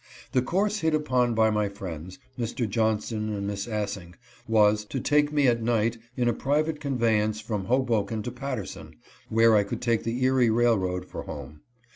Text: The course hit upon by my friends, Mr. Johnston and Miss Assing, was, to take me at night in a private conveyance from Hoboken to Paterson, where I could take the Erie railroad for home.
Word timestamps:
The 0.31 0.41
course 0.41 0.79
hit 0.79 0.95
upon 0.95 1.35
by 1.35 1.51
my 1.51 1.69
friends, 1.69 2.17
Mr. 2.35 2.67
Johnston 2.67 3.31
and 3.35 3.45
Miss 3.45 3.67
Assing, 3.67 4.15
was, 4.47 4.83
to 4.85 4.99
take 4.99 5.31
me 5.31 5.45
at 5.45 5.61
night 5.61 5.99
in 6.17 6.27
a 6.27 6.33
private 6.33 6.79
conveyance 6.79 7.39
from 7.39 7.65
Hoboken 7.65 8.23
to 8.23 8.31
Paterson, 8.31 8.95
where 9.29 9.55
I 9.55 9.63
could 9.63 9.79
take 9.79 10.03
the 10.03 10.23
Erie 10.23 10.49
railroad 10.49 11.05
for 11.05 11.21
home. 11.25 11.61